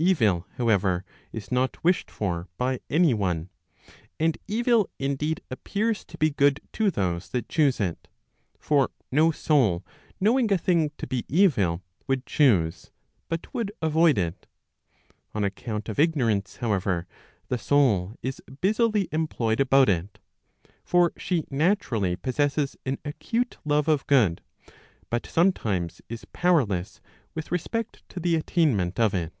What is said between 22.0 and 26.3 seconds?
possesses an acute love of good, but sometimes is